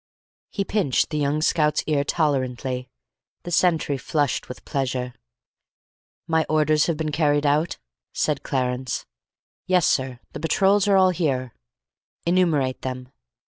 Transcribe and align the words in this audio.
He 0.49 0.65
pinched 0.65 1.11
the 1.11 1.19
young 1.19 1.43
Scout's 1.43 1.83
ear 1.85 2.03
tolerantly. 2.03 2.89
The 3.43 3.51
sentry 3.51 3.99
flushed 3.99 4.49
with 4.49 4.65
pleasure. 4.65 5.13
"My 6.25 6.43
orders 6.49 6.87
have 6.87 6.97
been 6.97 7.11
carried 7.11 7.45
out?" 7.45 7.77
said 8.11 8.41
Clarence. 8.41 9.05
"Yes, 9.67 9.85
sir. 9.87 10.19
The 10.33 10.39
patrols 10.39 10.87
are 10.87 10.97
all 10.97 11.11
here." 11.11 11.53
"Enumerate 12.25 12.81
them." 12.81 13.09